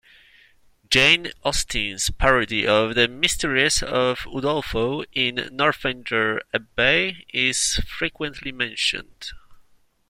Jane 0.89 1.31
Austen's 1.43 2.09
parody 2.09 2.65
of 2.65 2.95
"The 2.95 3.07
Mysteries 3.07 3.83
of 3.83 4.21
Udolpho" 4.25 5.05
in 5.13 5.47
"Northanger 5.55 6.41
Abbey" 6.51 7.23
is 7.31 7.75
frequently 7.87 8.51
mentioned. 8.51 9.33